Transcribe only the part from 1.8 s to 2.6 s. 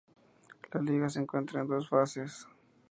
fases.